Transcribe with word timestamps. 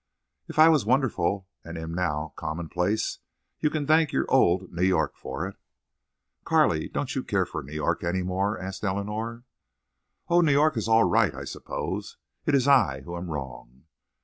"If 0.47 0.57
I 0.57 0.67
was 0.67 0.83
wonderful 0.83 1.47
and 1.63 1.77
am 1.77 1.93
now 1.93 2.33
commonplace 2.35 3.19
you 3.59 3.69
can 3.69 3.85
thank 3.85 4.11
your 4.11 4.25
old 4.29 4.73
New 4.73 4.81
York 4.81 5.15
for 5.15 5.47
it." 5.47 5.57
"Carley, 6.43 6.89
don't 6.89 7.13
you 7.13 7.21
care 7.23 7.45
for 7.45 7.61
New 7.61 7.73
York 7.73 8.03
any 8.03 8.23
more?" 8.23 8.57
asked 8.59 8.83
Eleanor. 8.83 9.43
"Oh, 10.27 10.41
New 10.41 10.53
York 10.53 10.75
is 10.75 10.87
all 10.87 11.03
right, 11.03 11.35
I 11.35 11.43
suppose. 11.43 12.17
It's 12.47 12.65
I 12.65 13.01
who 13.01 13.15
am 13.15 13.29
wrong." 13.29 13.83